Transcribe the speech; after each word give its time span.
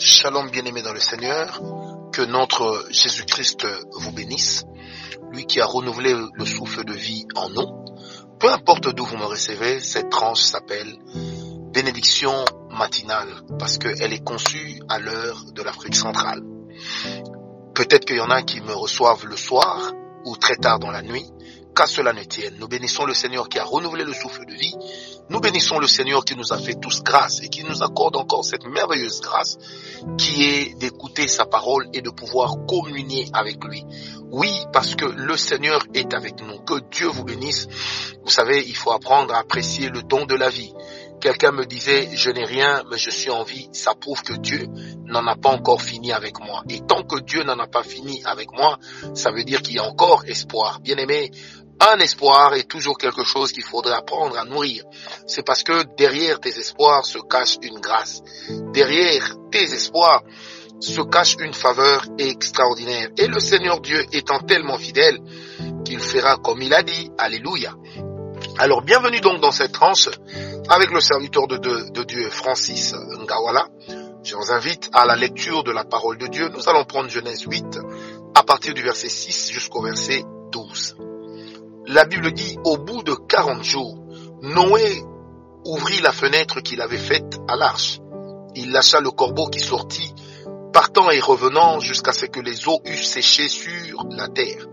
Shalom 0.00 0.48
bien-aimé 0.50 0.80
dans 0.82 0.92
le 0.92 1.00
Seigneur, 1.00 1.60
que 2.12 2.22
notre 2.22 2.86
Jésus-Christ 2.88 3.66
vous 3.96 4.12
bénisse, 4.12 4.64
lui 5.32 5.44
qui 5.44 5.60
a 5.60 5.66
renouvelé 5.66 6.14
le 6.34 6.46
souffle 6.46 6.84
de 6.84 6.92
vie 6.92 7.26
en 7.34 7.50
nous. 7.50 7.66
Peu 8.38 8.48
importe 8.48 8.94
d'où 8.94 9.04
vous 9.04 9.16
me 9.16 9.24
recevez, 9.24 9.80
cette 9.80 10.08
tranche 10.08 10.40
s'appelle 10.40 10.96
bénédiction 11.72 12.44
matinale 12.70 13.42
parce 13.58 13.78
qu'elle 13.78 14.12
est 14.12 14.24
conçue 14.24 14.80
à 14.88 15.00
l'heure 15.00 15.42
de 15.52 15.62
l'Afrique 15.62 15.96
centrale. 15.96 16.42
Peut-être 17.74 18.04
qu'il 18.04 18.18
y 18.18 18.20
en 18.20 18.30
a 18.30 18.42
qui 18.42 18.60
me 18.60 18.74
reçoivent 18.74 19.26
le 19.26 19.36
soir 19.36 19.92
ou 20.24 20.36
très 20.36 20.56
tard 20.56 20.78
dans 20.78 20.92
la 20.92 21.02
nuit, 21.02 21.26
qu'à 21.74 21.86
cela 21.86 22.12
ne 22.12 22.22
tienne. 22.22 22.54
Nous 22.58 22.68
bénissons 22.68 23.04
le 23.04 23.14
Seigneur 23.14 23.48
qui 23.48 23.58
a 23.58 23.64
renouvelé 23.64 24.04
le 24.04 24.12
souffle 24.12 24.44
de 24.46 24.54
vie. 24.54 24.74
Nous 25.30 25.40
bénissons 25.40 25.78
le 25.78 25.86
Seigneur 25.86 26.24
qui 26.24 26.36
nous 26.36 26.52
a 26.52 26.58
fait 26.58 26.80
tous 26.80 27.02
grâce 27.02 27.40
et 27.42 27.48
qui 27.48 27.62
nous 27.62 27.82
accorde 27.82 28.16
encore 28.16 28.44
cette 28.44 28.64
merveilleuse 28.66 29.20
grâce 29.20 29.58
qui 30.16 30.44
est 30.44 30.78
d'écouter 30.78 31.28
sa 31.28 31.44
parole 31.44 31.86
et 31.92 32.00
de 32.00 32.10
pouvoir 32.10 32.56
communier 32.66 33.28
avec 33.32 33.62
lui. 33.64 33.84
Oui, 34.30 34.52
parce 34.72 34.94
que 34.94 35.04
le 35.04 35.36
Seigneur 35.36 35.82
est 35.94 36.14
avec 36.14 36.40
nous. 36.40 36.58
Que 36.60 36.80
Dieu 36.90 37.08
vous 37.08 37.24
bénisse. 37.24 37.68
Vous 38.22 38.30
savez, 38.30 38.64
il 38.66 38.76
faut 38.76 38.92
apprendre 38.92 39.34
à 39.34 39.38
apprécier 39.38 39.88
le 39.88 40.02
don 40.02 40.24
de 40.26 40.34
la 40.34 40.48
vie. 40.48 40.72
Quelqu'un 41.20 41.50
me 41.50 41.66
disait, 41.66 42.08
je 42.12 42.30
n'ai 42.30 42.44
rien, 42.44 42.84
mais 42.90 42.96
je 42.96 43.10
suis 43.10 43.30
en 43.30 43.42
vie. 43.42 43.68
Ça 43.72 43.94
prouve 43.94 44.22
que 44.22 44.34
Dieu 44.34 44.68
n'en 45.06 45.26
a 45.26 45.34
pas 45.34 45.50
encore 45.50 45.82
fini 45.82 46.12
avec 46.12 46.38
moi. 46.38 46.62
Et 46.68 46.80
tant 46.80 47.02
que 47.02 47.20
Dieu 47.20 47.42
n'en 47.42 47.58
a 47.58 47.66
pas 47.66 47.82
fini 47.82 48.22
avec 48.24 48.52
moi, 48.52 48.78
ça 49.14 49.32
veut 49.32 49.44
dire 49.44 49.60
qu'il 49.60 49.74
y 49.74 49.78
a 49.78 49.84
encore 49.84 50.24
espoir. 50.26 50.80
Bien 50.80 50.96
aimé, 50.96 51.32
un 51.80 51.98
espoir 51.98 52.54
est 52.54 52.68
toujours 52.68 52.98
quelque 52.98 53.24
chose 53.24 53.52
qu'il 53.52 53.64
faudrait 53.64 53.94
apprendre 53.94 54.36
à 54.36 54.44
nourrir. 54.44 54.84
C'est 55.26 55.44
parce 55.44 55.62
que 55.62 55.84
derrière 55.96 56.40
tes 56.40 56.56
espoirs 56.58 57.04
se 57.04 57.18
cache 57.18 57.56
une 57.62 57.78
grâce. 57.78 58.20
Derrière 58.72 59.36
tes 59.50 59.72
espoirs 59.72 60.22
se 60.80 61.00
cache 61.02 61.36
une 61.40 61.54
faveur 61.54 62.04
extraordinaire. 62.18 63.08
Et 63.16 63.26
le 63.26 63.40
Seigneur 63.40 63.80
Dieu 63.80 64.04
étant 64.12 64.40
tellement 64.40 64.78
fidèle 64.78 65.18
qu'il 65.84 66.00
fera 66.00 66.36
comme 66.36 66.62
il 66.62 66.74
a 66.74 66.82
dit. 66.82 67.10
Alléluia. 67.16 67.74
Alors 68.58 68.82
bienvenue 68.82 69.20
donc 69.20 69.40
dans 69.40 69.52
cette 69.52 69.72
tranche 69.72 70.08
avec 70.68 70.90
le 70.90 71.00
serviteur 71.00 71.46
de, 71.46 71.56
de, 71.56 71.90
de 71.90 72.02
Dieu 72.02 72.28
Francis 72.30 72.92
Ngawala. 72.92 73.68
Je 74.24 74.34
vous 74.34 74.50
invite 74.50 74.90
à 74.92 75.06
la 75.06 75.16
lecture 75.16 75.62
de 75.62 75.70
la 75.70 75.84
parole 75.84 76.18
de 76.18 76.26
Dieu. 76.26 76.48
Nous 76.48 76.68
allons 76.68 76.84
prendre 76.84 77.08
Genèse 77.08 77.42
8 77.42 77.78
à 78.34 78.42
partir 78.42 78.74
du 78.74 78.82
verset 78.82 79.08
6 79.08 79.50
jusqu'au 79.52 79.80
verset 79.82 80.24
12. 80.50 80.96
La 81.90 82.04
Bible 82.04 82.32
dit, 82.32 82.58
au 82.64 82.76
bout 82.76 83.02
de 83.02 83.14
40 83.14 83.62
jours, 83.64 83.96
Noé 84.42 85.02
ouvrit 85.64 86.00
la 86.02 86.12
fenêtre 86.12 86.60
qu'il 86.60 86.82
avait 86.82 86.98
faite 86.98 87.38
à 87.48 87.56
l'arche. 87.56 87.98
Il 88.54 88.72
lâcha 88.72 89.00
le 89.00 89.10
corbeau 89.10 89.46
qui 89.46 89.60
sortit, 89.60 90.12
partant 90.70 91.10
et 91.10 91.18
revenant 91.18 91.80
jusqu'à 91.80 92.12
ce 92.12 92.26
que 92.26 92.40
les 92.40 92.68
eaux 92.68 92.78
eussent 92.84 93.08
séché 93.08 93.48
sur 93.48 94.04
la 94.10 94.28
terre. 94.28 94.66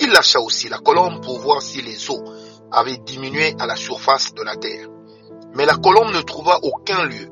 Il 0.00 0.10
lâcha 0.10 0.38
aussi 0.38 0.68
la 0.68 0.78
colombe 0.78 1.20
pour 1.20 1.40
voir 1.40 1.62
si 1.62 1.82
les 1.82 2.08
eaux 2.12 2.22
avaient 2.70 2.98
diminué 2.98 3.56
à 3.58 3.66
la 3.66 3.74
surface 3.74 4.32
de 4.32 4.44
la 4.44 4.54
terre. 4.54 4.86
Mais 5.56 5.66
la 5.66 5.74
colombe 5.74 6.14
ne 6.14 6.20
trouva 6.20 6.60
aucun 6.62 7.06
lieu 7.06 7.28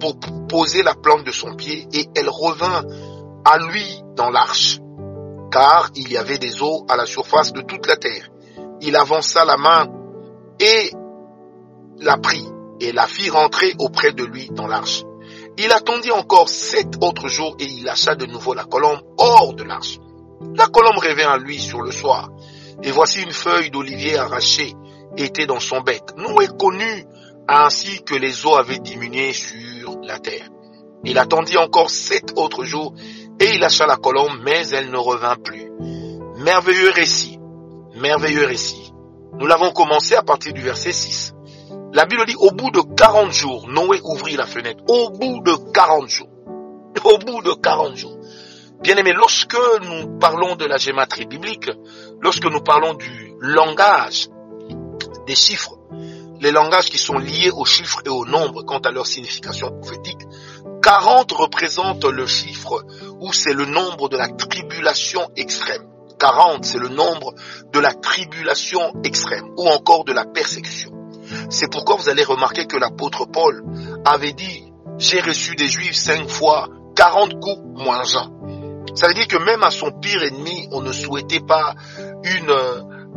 pour 0.00 0.16
poser 0.48 0.82
la 0.82 0.94
plante 0.94 1.24
de 1.24 1.32
son 1.32 1.54
pied 1.54 1.86
et 1.92 2.06
elle 2.16 2.30
revint 2.30 2.82
à 3.44 3.58
lui 3.58 4.00
dans 4.16 4.30
l'arche, 4.30 4.80
car 5.50 5.90
il 5.94 6.10
y 6.10 6.16
avait 6.16 6.38
des 6.38 6.62
eaux 6.62 6.86
à 6.88 6.96
la 6.96 7.04
surface 7.04 7.52
de 7.52 7.60
toute 7.60 7.86
la 7.86 7.96
terre 7.96 8.30
il 8.84 8.96
avança 8.96 9.44
la 9.44 9.56
main 9.56 9.86
et 10.60 10.90
la 11.98 12.18
prit 12.18 12.46
et 12.80 12.92
la 12.92 13.06
fit 13.06 13.30
rentrer 13.30 13.74
auprès 13.78 14.12
de 14.12 14.24
lui 14.24 14.48
dans 14.50 14.66
l'arche. 14.66 15.04
Il 15.56 15.72
attendit 15.72 16.10
encore 16.10 16.48
sept 16.48 16.96
autres 17.00 17.28
jours 17.28 17.56
et 17.60 17.64
il 17.64 17.84
lâcha 17.84 18.14
de 18.14 18.26
nouveau 18.26 18.52
la 18.54 18.64
colombe 18.64 19.00
hors 19.16 19.54
de 19.54 19.64
l'arche. 19.64 19.98
La 20.54 20.66
colombe 20.66 20.98
revint 20.98 21.30
à 21.30 21.38
lui 21.38 21.58
sur 21.58 21.80
le 21.80 21.92
soir 21.92 22.30
et 22.82 22.90
voici 22.90 23.22
une 23.22 23.32
feuille 23.32 23.70
d'olivier 23.70 24.18
arrachée 24.18 24.74
était 25.16 25.46
dans 25.46 25.60
son 25.60 25.80
bec. 25.80 26.02
Noé 26.16 26.48
connut 26.58 27.06
ainsi 27.48 28.02
que 28.02 28.14
les 28.14 28.44
eaux 28.46 28.56
avaient 28.56 28.80
diminué 28.80 29.32
sur 29.32 29.98
la 30.02 30.18
terre. 30.18 30.48
Il 31.04 31.18
attendit 31.18 31.56
encore 31.56 31.90
sept 31.90 32.32
autres 32.36 32.64
jours 32.64 32.94
et 33.40 33.54
il 33.54 33.60
lâcha 33.60 33.86
la 33.86 33.96
colombe 33.96 34.38
mais 34.42 34.68
elle 34.68 34.90
ne 34.90 34.98
revint 34.98 35.36
plus. 35.36 35.70
Merveilleux 36.36 36.90
récit 36.90 37.38
merveilleux 37.96 38.46
récit. 38.46 38.92
Nous 39.38 39.46
l'avons 39.46 39.72
commencé 39.72 40.14
à 40.14 40.22
partir 40.22 40.52
du 40.52 40.60
verset 40.60 40.92
6. 40.92 41.34
La 41.92 42.06
Bible 42.06 42.24
dit, 42.26 42.36
au 42.36 42.50
bout 42.50 42.70
de 42.70 42.80
40 42.80 43.32
jours, 43.32 43.68
Noé 43.68 44.00
ouvrit 44.02 44.36
la 44.36 44.46
fenêtre. 44.46 44.82
Au 44.88 45.10
bout 45.10 45.40
de 45.42 45.72
40 45.72 46.08
jours. 46.08 46.28
Au 47.04 47.18
bout 47.18 47.42
de 47.42 47.52
40 47.52 47.96
jours. 47.96 48.16
Bien 48.82 48.96
aimé, 48.96 49.12
lorsque 49.12 49.56
nous 49.82 50.18
parlons 50.18 50.56
de 50.56 50.64
la 50.64 50.76
gématrie 50.76 51.26
biblique, 51.26 51.70
lorsque 52.20 52.44
nous 52.44 52.60
parlons 52.60 52.94
du 52.94 53.34
langage 53.40 54.28
des 55.26 55.34
chiffres, 55.34 55.78
les 56.40 56.50
langages 56.50 56.90
qui 56.90 56.98
sont 56.98 57.18
liés 57.18 57.50
aux 57.50 57.64
chiffres 57.64 58.02
et 58.04 58.08
aux 58.08 58.26
nombres 58.26 58.62
quant 58.64 58.78
à 58.78 58.90
leur 58.90 59.06
signification 59.06 59.70
prophétique, 59.80 60.20
40 60.82 61.32
représente 61.32 62.04
le 62.04 62.26
chiffre 62.26 62.84
où 63.20 63.32
c'est 63.32 63.54
le 63.54 63.64
nombre 63.64 64.08
de 64.08 64.16
la 64.16 64.28
tribulation 64.28 65.30
extrême. 65.36 65.93
40, 66.24 66.64
c'est 66.64 66.78
le 66.78 66.88
nombre 66.88 67.34
de 67.70 67.78
la 67.80 67.92
tribulation 67.92 68.80
extrême 69.04 69.44
ou 69.58 69.68
encore 69.68 70.04
de 70.04 70.14
la 70.14 70.24
persécution. 70.24 70.90
C'est 71.50 71.70
pourquoi 71.70 71.96
vous 71.96 72.08
allez 72.08 72.24
remarquer 72.24 72.64
que 72.64 72.78
l'apôtre 72.78 73.26
Paul 73.26 73.62
avait 74.06 74.32
dit, 74.32 74.72
j'ai 74.96 75.20
reçu 75.20 75.54
des 75.54 75.68
juifs 75.68 75.96
cinq 75.96 76.26
fois 76.30 76.68
40 76.96 77.40
coups 77.40 77.60
moins 77.74 78.04
un. 78.16 78.30
Ça 78.94 79.06
veut 79.08 79.12
dire 79.12 79.28
que 79.28 79.36
même 79.36 79.62
à 79.64 79.70
son 79.70 79.90
pire 79.90 80.22
ennemi, 80.22 80.66
on 80.72 80.80
ne 80.80 80.92
souhaitait 80.92 81.40
pas 81.46 81.74
une, 82.22 82.56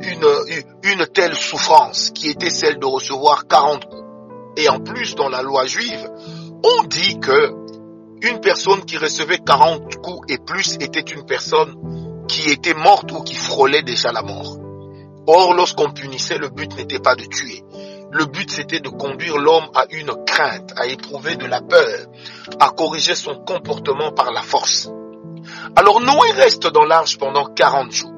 une, 0.02 0.66
une 0.84 1.08
telle 1.08 1.36
souffrance 1.36 2.10
qui 2.10 2.28
était 2.28 2.50
celle 2.50 2.78
de 2.78 2.86
recevoir 2.86 3.48
40 3.48 3.86
coups. 3.86 4.04
Et 4.58 4.68
en 4.68 4.82
plus, 4.82 5.16
dans 5.16 5.30
la 5.30 5.44
loi 5.44 5.66
juive, 5.66 6.10
on 6.62 6.84
dit 6.84 7.22
que 7.22 7.54
une 8.22 8.42
personne 8.42 8.84
qui 8.84 8.98
recevait 8.98 9.38
40 9.38 9.96
coups 9.98 10.34
et 10.34 10.40
plus 10.40 10.74
était 10.82 11.00
une 11.00 11.26
personne 11.26 11.74
qui 12.28 12.50
était 12.50 12.74
morte 12.74 13.12
ou 13.12 13.22
qui 13.22 13.36
frôlait 13.36 13.84
déjà 13.84 14.12
la 14.12 14.22
mort. 14.22 14.58
Or, 15.28 15.54
lorsqu'on 15.54 15.92
punissait, 15.92 16.38
le 16.38 16.50
but 16.50 16.76
n'était 16.76 17.00
pas 17.00 17.16
de 17.16 17.26
tuer. 17.26 17.64
Le 18.12 18.26
but, 18.26 18.50
c'était 18.50 18.80
de 18.80 18.90
conduire 18.90 19.38
l'homme 19.38 19.68
à 19.76 19.86
une 19.92 20.14
crainte, 20.26 20.72
à 20.78 20.88
éprouver 20.88 21.36
de 21.36 21.46
la 21.46 21.62
peur, 21.62 22.08
à 22.60 22.70
corriger 22.70 23.16
son 23.16 23.36
comportement 23.36 24.12
par 24.12 24.32
la 24.32 24.42
force. 24.42 24.90
Alors 25.76 26.00
Noé 26.00 26.32
reste 26.32 26.68
dans 26.68 26.86
l'arche 26.86 27.18
pendant 27.18 27.46
40 27.46 27.92
jours. 27.92 28.14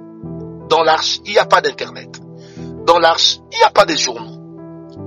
Dans 0.69 0.83
l'arche, 0.83 1.19
il 1.25 1.31
n'y 1.31 1.39
a 1.39 1.45
pas 1.45 1.61
d'internet. 1.61 2.19
Dans 2.85 2.99
l'arche, 2.99 3.37
il 3.51 3.57
n'y 3.57 3.63
a 3.63 3.71
pas 3.71 3.85
de 3.85 3.95
journaux. 3.95 4.37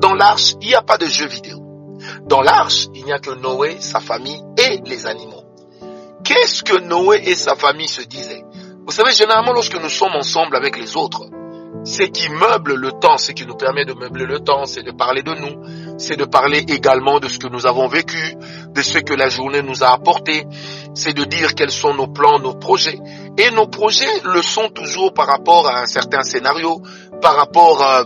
Dans 0.00 0.14
l'arche, 0.14 0.54
il 0.60 0.68
n'y 0.68 0.74
a 0.74 0.82
pas 0.82 0.98
de 0.98 1.06
jeux 1.06 1.28
vidéo. 1.28 1.58
Dans 2.26 2.42
l'arche, 2.42 2.88
il 2.94 3.04
n'y 3.04 3.12
a 3.12 3.20
que 3.20 3.30
Noé, 3.30 3.76
sa 3.80 4.00
famille 4.00 4.42
et 4.58 4.80
les 4.84 5.06
animaux. 5.06 5.44
Qu'est-ce 6.24 6.62
que 6.64 6.78
Noé 6.78 7.22
et 7.24 7.34
sa 7.34 7.54
famille 7.54 7.88
se 7.88 8.02
disaient? 8.02 8.44
Vous 8.84 8.92
savez, 8.92 9.12
généralement, 9.12 9.52
lorsque 9.52 9.80
nous 9.80 9.88
sommes 9.88 10.14
ensemble 10.14 10.56
avec 10.56 10.78
les 10.78 10.96
autres, 10.96 11.28
ce 11.84 12.02
qui 12.04 12.28
meuble 12.28 12.74
le 12.74 12.92
temps, 12.92 13.16
ce 13.18 13.32
qui 13.32 13.46
nous 13.46 13.56
permet 13.56 13.84
de 13.84 13.92
meubler 13.92 14.26
le 14.26 14.40
temps, 14.40 14.66
c'est 14.66 14.82
de 14.82 14.92
parler 14.92 15.22
de 15.22 15.34
nous, 15.34 15.98
c'est 15.98 16.16
de 16.16 16.24
parler 16.24 16.58
également 16.68 17.18
de 17.18 17.28
ce 17.28 17.38
que 17.38 17.48
nous 17.48 17.66
avons 17.66 17.88
vécu, 17.88 18.36
de 18.68 18.82
ce 18.82 18.98
que 18.98 19.14
la 19.14 19.28
journée 19.28 19.62
nous 19.62 19.82
a 19.82 19.92
apporté, 19.92 20.46
c'est 20.94 21.12
de 21.12 21.24
dire 21.24 21.54
quels 21.54 21.70
sont 21.70 21.94
nos 21.94 22.06
plans, 22.06 22.38
nos 22.38 22.54
projets. 22.54 22.98
Et 23.38 23.50
nos 23.50 23.66
projets 23.66 24.20
le 24.24 24.42
sont 24.42 24.68
toujours 24.68 25.12
par 25.12 25.26
rapport 25.26 25.68
à 25.68 25.80
un 25.80 25.86
certain 25.86 26.22
scénario, 26.22 26.82
par 27.20 27.36
rapport 27.36 27.82
à, 27.82 28.04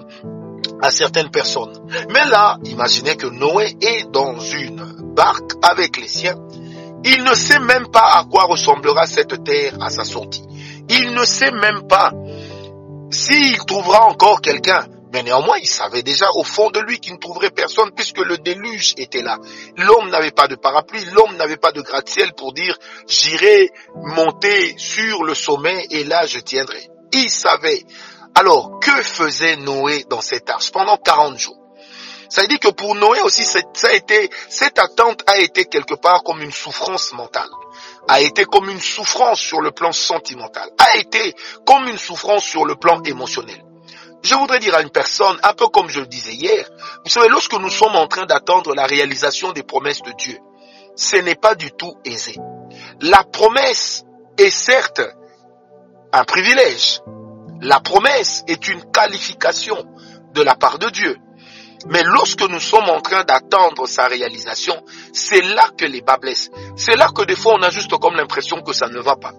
à 0.81 0.91
certaines 0.91 1.31
personnes. 1.31 1.73
Mais 2.11 2.25
là, 2.27 2.59
imaginez 2.65 3.17
que 3.17 3.27
Noé 3.27 3.77
est 3.81 4.11
dans 4.11 4.39
une 4.39 5.13
barque 5.15 5.53
avec 5.63 5.99
les 5.99 6.09
siens. 6.09 6.37
Il 7.05 7.25
ne 7.25 7.35
sait 7.35 7.61
même 7.61 7.89
pas 7.89 8.15
à 8.15 8.25
quoi 8.25 8.45
ressemblera 8.45 9.07
cette 9.07 9.45
terre 9.45 9.75
à 9.81 9.91
sa 9.91 10.05
sortie. 10.05 10.43
Il 10.89 11.15
ne 11.15 11.25
sait 11.25 11.51
même 11.51 11.87
pas 11.89 12.13
s'il 13.11 13.59
trouvera 13.59 14.07
encore 14.07 14.41
quelqu'un. 14.41 14.87
Mais 15.13 15.23
néanmoins, 15.23 15.57
il 15.59 15.69
savait 15.69 16.03
déjà 16.03 16.27
au 16.35 16.45
fond 16.45 16.71
de 16.71 16.81
lui 16.81 16.99
qu'il 16.99 17.15
ne 17.15 17.19
trouverait 17.19 17.51
personne 17.51 17.91
puisque 17.93 18.19
le 18.19 18.39
déluge 18.39 18.95
était 18.99 19.23
là. 19.23 19.39
L'homme 19.77 20.11
n'avait 20.11 20.33
pas 20.33 20.49
de 20.49 20.57
parapluie, 20.57 21.05
l'homme 21.13 21.37
n'avait 21.37 21.57
pas 21.57 21.73
de 21.73 21.81
gratte-ciel 21.81 22.35
pour 22.35 22.53
dire 22.53 22.77
j'irai 23.09 23.71
monter 23.95 24.75
sur 24.77 25.25
le 25.25 25.35
sommet 25.35 25.87
et 25.91 26.05
là 26.05 26.27
je 26.27 26.39
tiendrai. 26.39 26.91
Il 27.13 27.31
savait. 27.31 27.85
Alors, 28.35 28.79
que 28.81 29.03
faisait 29.03 29.57
Noé 29.57 30.05
dans 30.11 30.21
cette 30.21 30.51
arche 30.51 30.71
pendant 30.71 30.99
40 30.99 31.39
jours? 31.39 31.66
Ça 32.29 32.43
veut 32.43 32.49
dire 32.49 32.61
que 32.61 32.69
pour 32.69 32.95
Noé 32.95 33.21
aussi, 33.23 33.45
ça 33.45 33.61
a 33.61 33.93
été, 33.93 34.31
cette 34.49 34.79
attente 34.79 35.23
a 35.27 35.39
été 35.39 35.65
quelque 35.65 35.95
part 35.95 36.23
comme 36.23 36.43
une 36.43 36.53
souffrance 36.53 37.13
mentale 37.13 37.49
a 38.09 38.21
été 38.21 38.45
comme 38.45 38.71
une 38.71 38.81
souffrance 38.81 39.41
sur 39.41 39.61
le 39.61 39.71
plan 39.73 39.93
sentimental, 39.93 40.69
a 40.79 40.97
été 40.97 41.35
comme 41.65 41.89
une 41.89 41.99
souffrance 41.99 42.45
sur 42.45 42.65
le 42.65 42.77
plan 42.77 43.03
émotionnel. 43.03 43.63
Je 44.23 44.35
voudrais 44.35 44.59
dire 44.59 44.75
à 44.75 44.83
une 44.83 44.91
personne, 44.91 45.39
un 45.43 45.53
peu 45.53 45.69
comme 45.69 45.89
je 45.89 46.01
le 46.01 46.07
disais 46.07 46.33
hier, 46.33 46.69
vous 47.05 47.11
savez, 47.11 47.29
lorsque 47.29 47.55
nous 47.55 47.71
sommes 47.71 47.97
en 47.97 48.07
train 48.07 48.27
d'attendre 48.27 48.75
la 48.75 48.87
réalisation 48.87 49.53
des 49.53 49.63
promesses 49.63 50.03
de 50.03 50.13
Dieu, 50.13 50.39
ce 50.97 51.17
n'est 51.17 51.35
pas 51.35 51.55
du 51.55 51.71
tout 51.73 51.95
aisé. 52.05 52.37
La 53.01 53.23
promesse 53.25 54.05
est 54.39 54.51
certes 54.51 55.03
un 56.13 56.25
privilège. 56.25 57.01
La 57.61 57.81
promesse 57.81 58.43
est 58.49 58.69
une 58.69 58.91
qualification 58.91 59.85
de 60.33 60.43
la 60.43 60.55
part 60.55 60.79
de 60.79 60.89
Dieu. 60.89 61.17
Mais 61.89 62.03
lorsque 62.05 62.43
nous 62.43 62.61
sommes 62.61 62.89
en 62.89 63.01
train 63.01 63.25
d'attendre 63.25 63.87
sa 63.87 64.07
réalisation, 64.07 64.75
c'est 65.13 65.43
là 65.43 65.71
que 65.77 65.85
les 65.85 66.01
bas 66.01 66.17
blessent. 66.17 66.51
C'est 66.77 66.97
là 66.97 67.09
que 67.15 67.25
des 67.25 67.37
fois 67.37 67.55
on 67.59 67.63
a 67.63 67.71
juste 67.71 67.97
comme 67.99 68.17
l'impression 68.17 68.61
que 68.63 68.73
ça 68.73 68.89
ne 68.89 69.01
va 69.01 69.17
pas. 69.17 69.33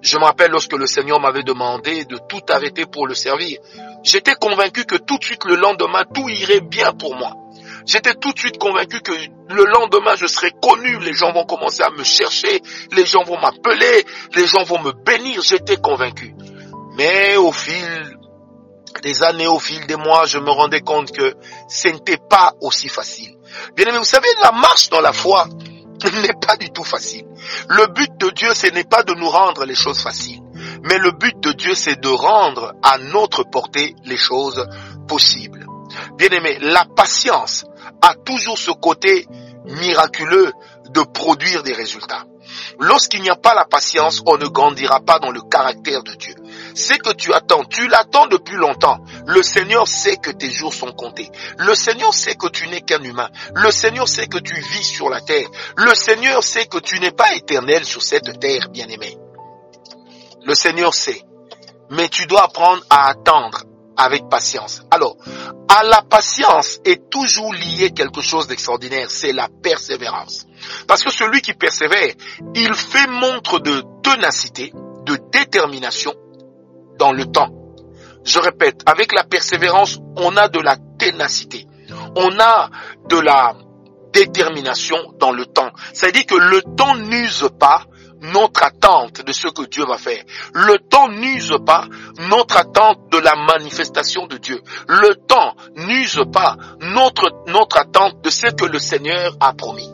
Je 0.00 0.18
me 0.18 0.24
rappelle 0.24 0.50
lorsque 0.50 0.72
le 0.72 0.86
Seigneur 0.86 1.20
m'avait 1.20 1.44
demandé 1.44 2.04
de 2.04 2.18
tout 2.28 2.40
arrêter 2.48 2.86
pour 2.86 3.06
le 3.06 3.14
servir. 3.14 3.58
J'étais 4.02 4.34
convaincu 4.34 4.84
que 4.84 4.96
tout 4.96 5.16
de 5.18 5.24
suite 5.24 5.44
le 5.44 5.54
lendemain, 5.54 6.02
tout 6.12 6.28
irait 6.28 6.60
bien 6.60 6.92
pour 6.92 7.14
moi. 7.14 7.34
J'étais 7.86 8.14
tout 8.14 8.32
de 8.32 8.38
suite 8.38 8.58
convaincu 8.58 9.00
que 9.00 9.12
le 9.12 9.64
lendemain, 9.64 10.14
je 10.16 10.26
serai 10.26 10.50
connu, 10.62 10.98
les 11.00 11.12
gens 11.12 11.32
vont 11.32 11.44
commencer 11.44 11.82
à 11.82 11.90
me 11.90 12.04
chercher, 12.04 12.62
les 12.92 13.06
gens 13.06 13.22
vont 13.22 13.38
m'appeler, 13.38 14.04
les 14.34 14.46
gens 14.46 14.64
vont 14.64 14.80
me 14.80 14.92
bénir, 14.92 15.42
j'étais 15.42 15.76
convaincu. 15.76 16.34
Mais 16.96 17.36
au 17.36 17.52
fil 17.52 18.16
des 19.02 19.22
années, 19.22 19.46
au 19.46 19.58
fil 19.58 19.86
des 19.86 19.96
mois, 19.96 20.26
je 20.26 20.38
me 20.38 20.50
rendais 20.50 20.80
compte 20.80 21.12
que 21.12 21.34
ce 21.68 21.88
n'était 21.88 22.16
pas 22.18 22.54
aussi 22.60 22.88
facile. 22.88 23.36
Bien 23.76 23.86
aimé, 23.86 23.98
vous 23.98 24.04
savez, 24.04 24.28
la 24.42 24.52
marche 24.52 24.88
dans 24.88 25.00
la 25.00 25.12
foi 25.12 25.46
n'est 26.12 26.46
pas 26.46 26.56
du 26.56 26.70
tout 26.70 26.84
facile. 26.84 27.26
Le 27.68 27.86
but 27.88 28.10
de 28.18 28.30
Dieu, 28.30 28.54
ce 28.54 28.68
n'est 28.68 28.84
pas 28.84 29.02
de 29.02 29.14
nous 29.14 29.28
rendre 29.28 29.64
les 29.64 29.74
choses 29.74 30.00
faciles. 30.00 30.40
Mais 30.84 30.98
le 30.98 31.10
but 31.12 31.38
de 31.40 31.52
Dieu, 31.52 31.74
c'est 31.74 32.00
de 32.00 32.08
rendre 32.08 32.72
à 32.82 32.98
notre 32.98 33.44
portée 33.44 33.94
les 34.04 34.16
choses 34.16 34.66
possibles. 35.08 35.66
Bien 36.16 36.28
aimé, 36.30 36.58
la 36.60 36.84
patience 36.84 37.64
a 38.00 38.14
toujours 38.14 38.58
ce 38.58 38.70
côté 38.70 39.26
miraculeux 39.64 40.52
de 40.90 41.00
produire 41.02 41.62
des 41.62 41.72
résultats. 41.72 42.24
Lorsqu'il 42.78 43.22
n'y 43.22 43.30
a 43.30 43.36
pas 43.36 43.54
la 43.54 43.64
patience, 43.64 44.22
on 44.26 44.36
ne 44.36 44.46
grandira 44.46 45.00
pas 45.00 45.18
dans 45.18 45.30
le 45.30 45.40
caractère 45.42 46.02
de 46.02 46.14
Dieu. 46.14 46.34
C'est 46.74 46.98
que 46.98 47.12
tu 47.12 47.32
attends, 47.32 47.64
tu 47.64 47.88
l'attends 47.88 48.26
depuis 48.26 48.56
longtemps. 48.56 48.98
Le 49.26 49.42
Seigneur 49.42 49.86
sait 49.88 50.16
que 50.16 50.30
tes 50.30 50.50
jours 50.50 50.74
sont 50.74 50.92
comptés. 50.92 51.30
Le 51.58 51.74
Seigneur 51.74 52.14
sait 52.14 52.34
que 52.34 52.48
tu 52.48 52.68
n'es 52.68 52.80
qu'un 52.80 53.02
humain. 53.02 53.28
Le 53.54 53.70
Seigneur 53.70 54.08
sait 54.08 54.26
que 54.26 54.38
tu 54.38 54.54
vis 54.54 54.84
sur 54.84 55.08
la 55.08 55.20
terre. 55.20 55.48
Le 55.76 55.94
Seigneur 55.94 56.42
sait 56.42 56.66
que 56.66 56.78
tu 56.78 56.98
n'es 57.00 57.10
pas 57.10 57.34
éternel 57.34 57.84
sur 57.84 58.02
cette 58.02 58.40
terre, 58.40 58.68
bien-aimé. 58.70 59.16
Le 60.44 60.54
Seigneur 60.54 60.94
sait. 60.94 61.22
Mais 61.90 62.08
tu 62.08 62.26
dois 62.26 62.44
apprendre 62.44 62.82
à 62.88 63.08
attendre 63.08 63.64
avec 63.96 64.28
patience. 64.28 64.82
Alors, 64.90 65.16
à 65.68 65.84
la 65.84 66.02
patience 66.02 66.80
est 66.84 67.10
toujours 67.10 67.52
lié 67.52 67.92
quelque 67.92 68.20
chose 68.20 68.46
d'extraordinaire, 68.46 69.10
c'est 69.10 69.32
la 69.32 69.48
persévérance. 69.62 70.46
Parce 70.86 71.02
que 71.02 71.10
celui 71.10 71.42
qui 71.42 71.52
persévère, 71.52 72.12
il 72.54 72.74
fait 72.74 73.06
montre 73.08 73.58
de 73.58 73.82
ténacité, 74.02 74.72
de 75.04 75.18
détermination 75.32 76.14
le 77.10 77.24
temps. 77.24 77.48
Je 78.24 78.38
répète, 78.38 78.82
avec 78.86 79.12
la 79.12 79.24
persévérance, 79.24 79.98
on 80.16 80.36
a 80.36 80.48
de 80.48 80.60
la 80.60 80.76
ténacité. 80.98 81.66
On 82.14 82.38
a 82.38 82.70
de 83.08 83.18
la 83.18 83.54
détermination 84.12 84.96
dans 85.18 85.32
le 85.32 85.46
temps. 85.46 85.70
C'est-à-dire 85.92 86.26
que 86.26 86.36
le 86.36 86.62
temps 86.76 86.94
n'use 86.94 87.48
pas 87.58 87.84
notre 88.20 88.62
attente 88.62 89.24
de 89.26 89.32
ce 89.32 89.48
que 89.48 89.62
Dieu 89.68 89.84
va 89.84 89.98
faire. 89.98 90.22
Le 90.54 90.78
temps 90.78 91.08
n'use 91.08 91.56
pas 91.66 91.86
notre 92.30 92.56
attente 92.56 93.10
de 93.10 93.18
la 93.18 93.34
manifestation 93.34 94.26
de 94.28 94.36
Dieu. 94.36 94.60
Le 94.86 95.16
temps 95.26 95.54
n'use 95.74 96.22
pas 96.32 96.56
notre, 96.80 97.30
notre 97.48 97.78
attente 97.78 98.22
de 98.22 98.30
ce 98.30 98.46
que 98.46 98.64
le 98.64 98.78
Seigneur 98.78 99.36
a 99.40 99.52
promis. 99.54 99.90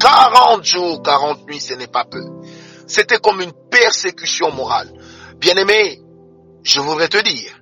40 0.00 0.64
jours, 0.64 1.02
40 1.02 1.46
nuits, 1.46 1.60
ce 1.60 1.74
n'est 1.74 1.86
pas 1.86 2.04
peu. 2.04 2.22
C'était 2.86 3.18
comme 3.18 3.40
une 3.40 3.52
persécution 3.70 4.50
morale. 4.50 4.92
Bien-aimé, 5.38 6.00
je 6.62 6.80
voudrais 6.80 7.08
te 7.08 7.22
dire, 7.22 7.52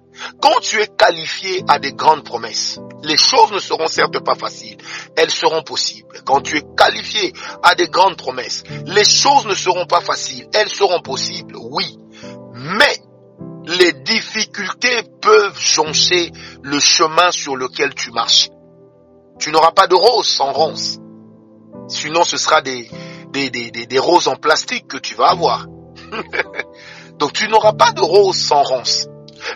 quand 0.40 0.60
tu 0.60 0.80
es 0.80 0.86
qualifié 0.86 1.64
à 1.68 1.78
des 1.78 1.92
grandes 1.92 2.24
promesses, 2.24 2.78
les 3.02 3.16
choses 3.16 3.50
ne 3.52 3.58
seront 3.58 3.86
certes 3.86 4.22
pas 4.24 4.34
faciles, 4.34 4.78
elles 5.16 5.30
seront 5.30 5.62
possibles. 5.62 6.22
Quand 6.24 6.40
tu 6.40 6.58
es 6.58 6.62
qualifié 6.76 7.32
à 7.62 7.74
des 7.74 7.88
grandes 7.88 8.16
promesses, 8.16 8.62
les 8.86 9.04
choses 9.04 9.46
ne 9.46 9.54
seront 9.54 9.86
pas 9.86 10.00
faciles, 10.00 10.48
elles 10.54 10.68
seront 10.68 11.00
possibles, 11.00 11.56
oui. 11.56 11.98
Mais 12.54 13.02
les 13.64 13.92
difficultés 13.92 15.02
peuvent 15.20 15.58
joncher 15.58 16.30
le 16.62 16.78
chemin 16.78 17.30
sur 17.30 17.56
lequel 17.56 17.94
tu 17.94 18.10
marches. 18.10 18.50
Tu 19.38 19.50
n'auras 19.50 19.72
pas 19.72 19.86
de 19.86 19.94
roses 19.94 20.28
sans 20.28 20.52
ronces. 20.52 20.98
Sinon, 21.88 22.24
ce 22.24 22.36
sera 22.36 22.60
des, 22.62 22.88
des, 23.32 23.50
des, 23.50 23.70
des, 23.70 23.98
roses 23.98 24.28
en 24.28 24.36
plastique 24.36 24.86
que 24.86 24.98
tu 24.98 25.14
vas 25.14 25.30
avoir. 25.30 25.66
Donc 27.22 27.34
tu 27.34 27.46
n'auras 27.46 27.74
pas 27.74 27.92
de 27.92 28.00
roses 28.00 28.36
sans 28.36 28.64
ronces. 28.64 29.06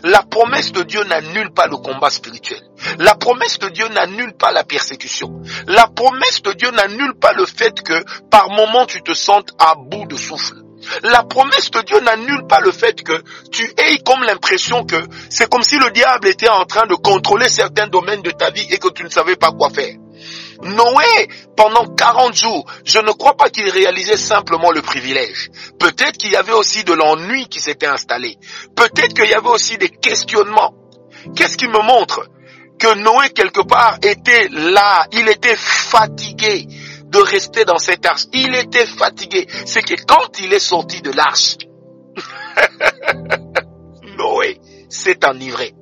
La 0.04 0.22
promesse 0.22 0.70
de 0.70 0.84
Dieu 0.84 1.02
n'annule 1.02 1.52
pas 1.52 1.66
le 1.66 1.76
combat 1.76 2.10
spirituel. 2.10 2.60
La 3.00 3.16
promesse 3.16 3.58
de 3.58 3.68
Dieu 3.70 3.88
n'annule 3.88 4.34
pas 4.34 4.52
la 4.52 4.62
persécution. 4.62 5.42
La 5.66 5.88
promesse 5.88 6.42
de 6.42 6.52
Dieu 6.52 6.70
n'annule 6.70 7.14
pas 7.14 7.32
le 7.32 7.44
fait 7.44 7.82
que 7.82 8.04
par 8.30 8.50
moment 8.50 8.86
tu 8.86 9.02
te 9.02 9.14
sentes 9.14 9.50
à 9.58 9.74
bout 9.74 10.06
de 10.06 10.16
souffle. 10.16 10.62
La 11.02 11.24
promesse 11.24 11.72
de 11.72 11.80
Dieu 11.80 11.98
n'annule 12.02 12.46
pas 12.46 12.60
le 12.60 12.70
fait 12.70 13.02
que 13.02 13.24
tu 13.50 13.64
aies 13.64 13.98
comme 14.06 14.22
l'impression 14.22 14.84
que 14.84 15.04
c'est 15.28 15.50
comme 15.50 15.64
si 15.64 15.76
le 15.76 15.90
diable 15.90 16.28
était 16.28 16.48
en 16.48 16.66
train 16.66 16.86
de 16.86 16.94
contrôler 16.94 17.48
certains 17.48 17.88
domaines 17.88 18.22
de 18.22 18.30
ta 18.30 18.50
vie 18.50 18.68
et 18.70 18.78
que 18.78 18.90
tu 18.90 19.02
ne 19.02 19.08
savais 19.08 19.34
pas 19.34 19.50
quoi 19.50 19.70
faire. 19.70 19.96
Noé, 20.62 21.28
pendant 21.56 21.86
40 21.94 22.34
jours, 22.34 22.66
je 22.84 22.98
ne 22.98 23.12
crois 23.12 23.36
pas 23.36 23.50
qu'il 23.50 23.68
réalisait 23.68 24.16
simplement 24.16 24.70
le 24.70 24.82
privilège. 24.82 25.50
Peut-être 25.78 26.16
qu'il 26.16 26.30
y 26.30 26.36
avait 26.36 26.52
aussi 26.52 26.84
de 26.84 26.92
l'ennui 26.92 27.48
qui 27.48 27.60
s'était 27.60 27.86
installé. 27.86 28.38
Peut-être 28.74 29.14
qu'il 29.14 29.28
y 29.30 29.34
avait 29.34 29.48
aussi 29.48 29.78
des 29.78 29.88
questionnements. 29.88 30.74
Qu'est-ce 31.34 31.56
qui 31.56 31.66
me 31.66 31.82
montre 31.82 32.28
que 32.78 32.94
Noé, 32.94 33.30
quelque 33.30 33.62
part, 33.62 33.98
était 34.02 34.48
là, 34.50 35.06
il 35.12 35.28
était 35.28 35.56
fatigué 35.56 36.66
de 37.06 37.18
rester 37.18 37.64
dans 37.64 37.78
cette 37.78 38.04
arche. 38.04 38.24
Il 38.32 38.54
était 38.54 38.86
fatigué. 38.86 39.46
C'est 39.64 39.82
que 39.82 39.94
quand 40.06 40.38
il 40.40 40.52
est 40.52 40.58
sorti 40.58 41.00
de 41.02 41.10
l'arche, 41.12 41.56
Noé 44.18 44.60
s'est 44.88 45.24
enivré. 45.24 45.74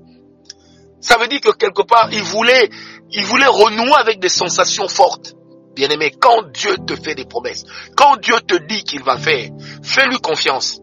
Ça 1.01 1.19
veut 1.19 1.29
dire 1.29 1.41
que 1.41 1.51
quelque 1.51 1.83
part, 1.83 2.09
il 2.13 2.23
voulait 2.23 2.71
il 3.11 3.25
voulait 3.25 3.47
renouer 3.47 3.97
avec 3.99 4.21
des 4.21 4.29
sensations 4.29 4.89
fortes. 4.89 5.35
Bien 5.75 5.89
aimé, 5.89 6.13
quand 6.19 6.51
Dieu 6.53 6.77
te 6.87 6.95
fait 6.95 7.15
des 7.15 7.25
promesses, 7.25 7.65
quand 7.97 8.17
Dieu 8.17 8.41
te 8.41 8.55
dit 8.55 8.85
qu'il 8.85 9.03
va 9.03 9.19
faire, 9.19 9.51
fais-lui 9.83 10.19
confiance. 10.19 10.81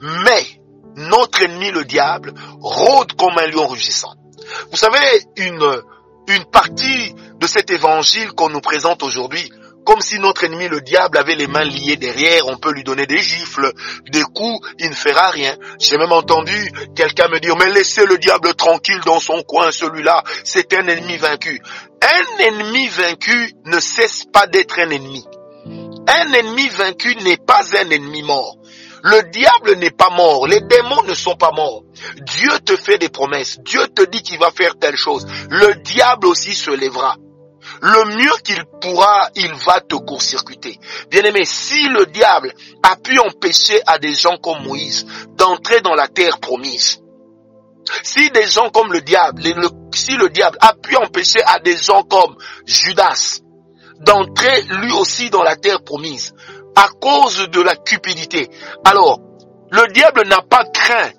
Mais 0.00 0.44
notre 0.96 1.42
ennemi, 1.42 1.70
le 1.70 1.84
diable, 1.84 2.34
rôde 2.60 3.12
comme 3.14 3.38
un 3.38 3.46
lion 3.46 3.66
rugissant. 3.66 4.14
Vous 4.70 4.76
savez, 4.76 4.98
une, 5.36 5.82
une 6.28 6.44
partie 6.46 7.14
de 7.38 7.46
cet 7.46 7.70
évangile 7.70 8.32
qu'on 8.32 8.50
nous 8.50 8.60
présente 8.60 9.02
aujourd'hui, 9.02 9.50
comme 9.88 10.02
si 10.02 10.18
notre 10.18 10.44
ennemi 10.44 10.68
le 10.68 10.82
diable 10.82 11.16
avait 11.16 11.34
les 11.34 11.46
mains 11.46 11.64
liées 11.64 11.96
derrière, 11.96 12.46
on 12.46 12.58
peut 12.58 12.72
lui 12.72 12.84
donner 12.84 13.06
des 13.06 13.22
gifles, 13.22 13.72
des 14.10 14.20
coups, 14.34 14.68
il 14.78 14.90
ne 14.90 14.94
fera 14.94 15.30
rien. 15.30 15.56
J'ai 15.78 15.96
même 15.96 16.12
entendu 16.12 16.70
quelqu'un 16.94 17.28
me 17.28 17.40
dire, 17.40 17.56
mais 17.56 17.70
laissez 17.70 18.04
le 18.04 18.18
diable 18.18 18.54
tranquille 18.54 19.00
dans 19.06 19.18
son 19.18 19.42
coin, 19.44 19.72
celui-là, 19.72 20.22
c'est 20.44 20.74
un 20.74 20.86
ennemi 20.88 21.16
vaincu. 21.16 21.62
Un 22.02 22.44
ennemi 22.44 22.88
vaincu 22.88 23.54
ne 23.64 23.80
cesse 23.80 24.26
pas 24.30 24.46
d'être 24.46 24.78
un 24.78 24.90
ennemi. 24.90 25.24
Un 26.06 26.32
ennemi 26.34 26.68
vaincu 26.68 27.16
n'est 27.22 27.38
pas 27.38 27.62
un 27.80 27.88
ennemi 27.88 28.22
mort. 28.22 28.58
Le 29.02 29.22
diable 29.30 29.76
n'est 29.76 29.90
pas 29.90 30.10
mort, 30.10 30.46
les 30.46 30.60
démons 30.60 31.02
ne 31.04 31.14
sont 31.14 31.36
pas 31.36 31.52
morts. 31.52 31.84
Dieu 32.26 32.50
te 32.62 32.76
fait 32.76 32.98
des 32.98 33.08
promesses, 33.08 33.58
Dieu 33.60 33.88
te 33.88 34.02
dit 34.02 34.22
qu'il 34.22 34.38
va 34.38 34.50
faire 34.50 34.78
telle 34.78 34.98
chose. 34.98 35.26
Le 35.48 35.76
diable 35.76 36.26
aussi 36.26 36.52
se 36.52 36.72
lèvera 36.72 37.16
le 37.80 38.16
mieux 38.16 38.36
qu'il 38.44 38.64
pourra, 38.80 39.28
il 39.34 39.52
va 39.66 39.80
te 39.80 39.94
court-circuiter. 39.94 40.78
Bien-aimé, 41.10 41.44
si 41.44 41.88
le 41.88 42.06
diable 42.06 42.52
a 42.82 42.96
pu 42.96 43.18
empêcher 43.18 43.80
à 43.86 43.98
des 43.98 44.14
gens 44.14 44.36
comme 44.38 44.64
Moïse 44.64 45.06
d'entrer 45.36 45.80
dans 45.80 45.94
la 45.94 46.08
terre 46.08 46.38
promise, 46.40 47.00
si 48.02 48.30
des 48.30 48.46
gens 48.46 48.70
comme 48.70 48.92
le 48.92 49.00
diable, 49.00 49.42
si 49.94 50.16
le 50.16 50.28
diable 50.28 50.58
a 50.60 50.74
pu 50.74 50.96
empêcher 50.96 51.40
à 51.46 51.58
des 51.58 51.76
gens 51.76 52.02
comme 52.02 52.36
Judas 52.66 53.40
d'entrer 54.00 54.62
lui 54.62 54.92
aussi 54.92 55.30
dans 55.30 55.42
la 55.42 55.56
terre 55.56 55.82
promise, 55.82 56.34
à 56.76 56.88
cause 57.00 57.48
de 57.50 57.60
la 57.60 57.76
cupidité, 57.76 58.48
alors 58.84 59.20
le 59.70 59.92
diable 59.92 60.26
n'a 60.26 60.42
pas 60.42 60.64
craint 60.64 61.10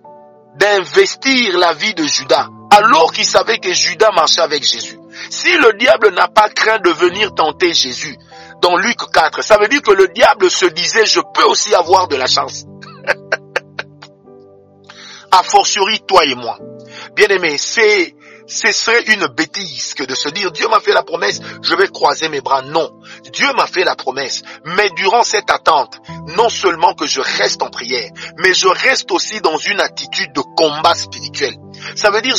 d'investir 0.57 1.57
la 1.57 1.73
vie 1.73 1.93
de 1.93 2.03
Judas, 2.03 2.47
alors 2.69 3.11
qu'il 3.11 3.25
savait 3.25 3.59
que 3.59 3.73
Judas 3.73 4.11
marchait 4.11 4.41
avec 4.41 4.63
Jésus. 4.63 4.98
Si 5.29 5.51
le 5.57 5.73
diable 5.73 6.13
n'a 6.13 6.27
pas 6.27 6.49
craint 6.49 6.79
de 6.79 6.89
venir 6.91 7.33
tenter 7.33 7.73
Jésus, 7.73 8.17
dans 8.61 8.75
Luc 8.77 8.97
4, 9.13 9.43
ça 9.43 9.57
veut 9.57 9.67
dire 9.67 9.81
que 9.81 9.91
le 9.91 10.07
diable 10.09 10.49
se 10.49 10.65
disait, 10.65 11.05
je 11.05 11.19
peux 11.33 11.45
aussi 11.45 11.73
avoir 11.75 12.07
de 12.07 12.15
la 12.15 12.27
chance. 12.27 12.65
a 15.31 15.43
fortiori, 15.43 15.99
toi 16.07 16.25
et 16.25 16.35
moi. 16.35 16.57
Bien 17.15 17.27
aimé, 17.27 17.57
c'est, 17.57 18.15
ce 18.47 18.71
serait 18.71 19.03
une 19.03 19.27
bêtise 19.27 19.93
que 19.93 20.03
de 20.03 20.15
se 20.15 20.29
dire, 20.29 20.51
Dieu 20.51 20.67
m'a 20.67 20.79
fait 20.79 20.93
la 20.93 21.03
promesse, 21.03 21.39
je 21.61 21.75
vais 21.75 21.87
croiser 21.87 22.29
mes 22.29 22.41
bras. 22.41 22.61
Non. 22.61 22.89
Dieu 23.31 23.47
m'a 23.53 23.67
fait 23.67 23.83
la 23.83 23.95
promesse. 23.95 24.41
Mais 24.65 24.89
durant 24.91 25.23
cette 25.23 25.49
attente, 25.51 25.97
non 26.35 26.49
seulement 26.49 26.93
que 26.93 27.07
je 27.07 27.21
reste 27.21 27.61
en 27.61 27.69
prière, 27.69 28.09
mais 28.37 28.53
je 28.53 28.67
reste 28.67 29.11
aussi 29.11 29.39
dans 29.41 29.57
une 29.57 29.79
attitude 29.79 30.33
de 30.33 30.41
combat 30.57 30.95
spirituel. 30.95 31.55
Ça 31.95 32.09
veut 32.09 32.21
dire 32.21 32.37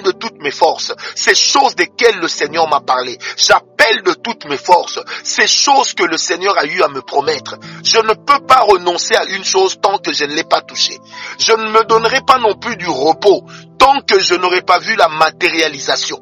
de 0.00 0.12
toutes 0.12 0.40
mes 0.40 0.50
forces 0.50 0.94
ces 1.14 1.34
choses 1.34 1.74
desquelles 1.74 2.18
le 2.18 2.28
Seigneur 2.28 2.66
m'a 2.68 2.80
parlé. 2.80 3.18
J'appelle 3.36 4.02
de 4.02 4.14
toutes 4.14 4.46
mes 4.46 4.56
forces 4.56 5.00
ces 5.22 5.46
choses 5.46 5.92
que 5.92 6.04
le 6.04 6.16
Seigneur 6.16 6.56
a 6.56 6.64
eu 6.64 6.82
à 6.82 6.88
me 6.88 7.02
promettre. 7.02 7.56
Je 7.84 7.98
ne 7.98 8.14
peux 8.14 8.46
pas 8.46 8.60
renoncer 8.60 9.14
à 9.14 9.24
une 9.26 9.44
chose 9.44 9.78
tant 9.82 9.98
que 9.98 10.12
je 10.12 10.24
ne 10.24 10.34
l'ai 10.34 10.44
pas 10.44 10.62
touchée. 10.62 10.98
Je 11.38 11.52
ne 11.52 11.68
me 11.70 11.84
donnerai 11.84 12.20
pas 12.26 12.38
non 12.38 12.54
plus 12.54 12.76
du 12.76 12.88
repos 12.88 13.44
tant 13.78 14.00
que 14.00 14.18
je 14.18 14.34
n'aurai 14.34 14.62
pas 14.62 14.78
vu 14.78 14.96
la 14.96 15.08
matérialisation. 15.08 16.20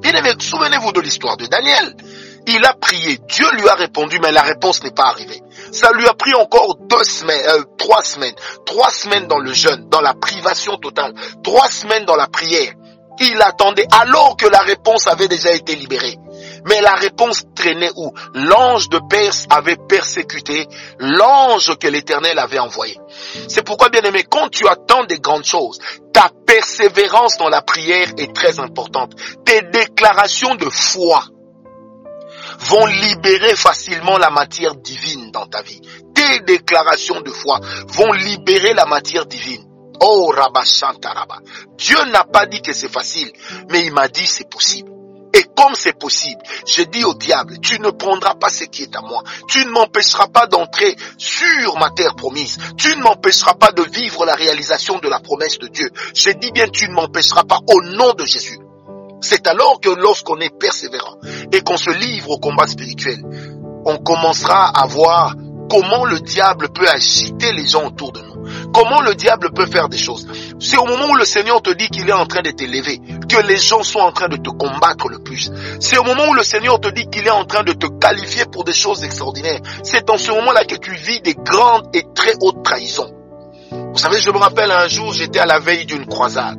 Bien 0.00 0.14
aimé, 0.14 0.32
souvenez-vous 0.38 0.92
de 0.92 1.00
l'histoire 1.00 1.36
de 1.36 1.46
Daniel. 1.46 1.94
Il 2.46 2.64
a 2.64 2.72
prié, 2.72 3.18
Dieu 3.28 3.46
lui 3.52 3.68
a 3.68 3.74
répondu, 3.74 4.18
mais 4.22 4.32
la 4.32 4.42
réponse 4.42 4.82
n'est 4.82 4.92
pas 4.92 5.08
arrivée. 5.08 5.42
Ça 5.72 5.92
lui 5.92 6.06
a 6.06 6.14
pris 6.14 6.34
encore 6.34 6.76
deux 6.88 7.04
semaines, 7.04 7.42
euh, 7.48 7.62
trois 7.76 8.02
semaines, 8.02 8.34
trois 8.64 8.90
semaines 8.90 9.26
dans 9.26 9.38
le 9.38 9.52
jeûne, 9.52 9.88
dans 9.90 10.00
la 10.00 10.14
privation 10.14 10.76
totale, 10.78 11.12
trois 11.44 11.68
semaines 11.68 12.06
dans 12.06 12.16
la 12.16 12.28
prière. 12.28 12.72
Il 13.20 13.40
attendait 13.42 13.86
alors 13.90 14.36
que 14.36 14.46
la 14.46 14.60
réponse 14.60 15.06
avait 15.06 15.28
déjà 15.28 15.52
été 15.52 15.74
libérée. 15.74 16.16
Mais 16.64 16.80
la 16.80 16.94
réponse 16.94 17.44
traînait 17.54 17.90
où? 17.96 18.12
L'ange 18.34 18.88
de 18.88 19.00
Perse 19.08 19.46
avait 19.50 19.76
persécuté 19.76 20.66
l'ange 20.98 21.76
que 21.78 21.88
l'Éternel 21.88 22.38
avait 22.38 22.58
envoyé. 22.58 22.98
C'est 23.48 23.62
pourquoi, 23.62 23.88
bien 23.88 24.02
aimé, 24.02 24.24
quand 24.28 24.48
tu 24.48 24.66
attends 24.68 25.04
des 25.04 25.18
grandes 25.18 25.44
choses, 25.44 25.78
ta 26.12 26.30
persévérance 26.46 27.38
dans 27.38 27.48
la 27.48 27.62
prière 27.62 28.08
est 28.18 28.34
très 28.34 28.58
importante. 28.58 29.12
Tes 29.44 29.62
déclarations 29.62 30.54
de 30.54 30.68
foi 30.68 31.24
vont 32.60 32.86
libérer 32.86 33.56
facilement 33.56 34.18
la 34.18 34.30
matière 34.30 34.74
divine 34.74 35.30
dans 35.30 35.46
ta 35.46 35.62
vie. 35.62 35.80
Tes 36.14 36.40
déclarations 36.40 37.20
de 37.20 37.30
foi 37.30 37.60
vont 37.88 38.12
libérer 38.12 38.74
la 38.74 38.86
matière 38.86 39.26
divine. 39.26 39.69
Oh 40.00 40.32
Rabba 40.34 40.62
Dieu 41.76 42.04
n'a 42.10 42.24
pas 42.24 42.46
dit 42.46 42.62
que 42.62 42.72
c'est 42.72 42.90
facile, 42.90 43.30
mais 43.68 43.84
il 43.84 43.92
m'a 43.92 44.08
dit 44.08 44.26
c'est 44.26 44.48
possible. 44.48 44.90
Et 45.32 45.44
comme 45.56 45.74
c'est 45.74 45.96
possible, 45.96 46.42
je 46.66 46.82
dis 46.82 47.04
au 47.04 47.14
diable, 47.14 47.60
tu 47.60 47.80
ne 47.80 47.90
prendras 47.90 48.34
pas 48.34 48.48
ce 48.48 48.64
qui 48.64 48.82
est 48.82 48.96
à 48.96 49.00
moi. 49.00 49.22
Tu 49.46 49.64
ne 49.64 49.70
m'empêcheras 49.70 50.26
pas 50.26 50.46
d'entrer 50.46 50.96
sur 51.18 51.78
ma 51.78 51.90
terre 51.90 52.16
promise. 52.16 52.58
Tu 52.76 52.96
ne 52.96 53.02
m'empêcheras 53.02 53.54
pas 53.54 53.70
de 53.70 53.82
vivre 53.82 54.24
la 54.24 54.34
réalisation 54.34 54.98
de 54.98 55.08
la 55.08 55.20
promesse 55.20 55.58
de 55.58 55.68
Dieu. 55.68 55.90
Je 56.14 56.30
dis 56.30 56.50
bien, 56.50 56.66
tu 56.68 56.88
ne 56.88 56.94
m'empêcheras 56.94 57.44
pas 57.44 57.60
au 57.68 57.82
nom 57.82 58.12
de 58.14 58.24
Jésus. 58.24 58.58
C'est 59.20 59.46
alors 59.46 59.80
que 59.80 59.90
lorsqu'on 59.90 60.40
est 60.40 60.56
persévérant 60.58 61.16
et 61.52 61.60
qu'on 61.60 61.76
se 61.76 61.90
livre 61.90 62.30
au 62.30 62.38
combat 62.38 62.66
spirituel, 62.66 63.22
on 63.84 63.98
commencera 63.98 64.66
à 64.68 64.86
voir 64.86 65.34
comment 65.70 66.06
le 66.06 66.20
diable 66.20 66.70
peut 66.72 66.88
agiter 66.88 67.52
les 67.52 67.68
gens 67.68 67.86
autour 67.86 68.12
de 68.12 68.20
nous. 68.20 68.29
Comment 68.72 69.00
le 69.00 69.14
diable 69.14 69.50
peut 69.52 69.66
faire 69.66 69.88
des 69.88 69.98
choses? 69.98 70.26
C'est 70.60 70.76
au 70.76 70.84
moment 70.84 71.10
où 71.10 71.16
le 71.16 71.24
Seigneur 71.24 71.60
te 71.60 71.70
dit 71.70 71.88
qu'il 71.88 72.08
est 72.08 72.12
en 72.12 72.26
train 72.26 72.42
de 72.42 72.50
t'élever, 72.50 73.00
que 73.28 73.46
les 73.46 73.56
gens 73.56 73.82
sont 73.82 73.98
en 73.98 74.12
train 74.12 74.28
de 74.28 74.36
te 74.36 74.50
combattre 74.50 75.08
le 75.08 75.18
plus. 75.18 75.50
C'est 75.80 75.98
au 75.98 76.04
moment 76.04 76.28
où 76.28 76.34
le 76.34 76.42
Seigneur 76.42 76.80
te 76.80 76.88
dit 76.88 77.08
qu'il 77.10 77.26
est 77.26 77.30
en 77.30 77.44
train 77.44 77.64
de 77.64 77.72
te 77.72 77.86
qualifier 77.86 78.44
pour 78.44 78.64
des 78.64 78.72
choses 78.72 79.02
extraordinaires. 79.02 79.60
C'est 79.82 80.08
en 80.10 80.18
ce 80.18 80.30
moment-là 80.30 80.64
que 80.64 80.76
tu 80.76 80.92
vis 80.92 81.20
des 81.20 81.34
grandes 81.34 81.88
et 81.94 82.04
très 82.14 82.34
hautes 82.40 82.62
trahisons. 82.62 83.12
Vous 83.70 83.98
savez, 83.98 84.20
je 84.20 84.30
me 84.30 84.38
rappelle 84.38 84.70
un 84.70 84.88
jour, 84.88 85.12
j'étais 85.12 85.40
à 85.40 85.46
la 85.46 85.58
veille 85.58 85.86
d'une 85.86 86.06
croisade. 86.06 86.58